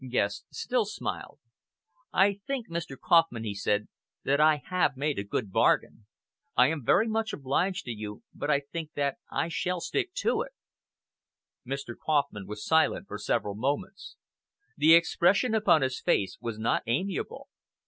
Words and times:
Guest 0.09 0.45
still 0.49 0.85
smiled. 0.85 1.37
"I 2.11 2.39
think, 2.47 2.67
Mr. 2.67 2.99
Kauffman," 2.99 3.43
he 3.43 3.53
said, 3.53 3.87
"that 4.23 4.41
I 4.41 4.63
have 4.65 4.97
made 4.97 5.19
a 5.19 5.23
good 5.23 5.51
bargain. 5.51 6.07
I 6.57 6.69
am 6.69 6.83
very 6.83 7.07
much 7.07 7.33
obliged 7.33 7.85
to 7.85 7.91
you, 7.91 8.23
but 8.33 8.49
I 8.49 8.61
think 8.61 8.93
that 8.93 9.19
I 9.29 9.47
shall 9.47 9.79
stick 9.79 10.15
to 10.15 10.41
it!" 10.41 10.53
Mr. 11.67 11.93
Kauffman 11.95 12.47
was 12.47 12.65
silent 12.65 13.07
for 13.07 13.19
several 13.19 13.53
moments. 13.53 14.15
The 14.75 14.95
expression 14.95 15.53
upon 15.53 15.83
his 15.83 16.01
face 16.01 16.35
was 16.41 16.57
not 16.57 16.81
amiable. 16.87 17.49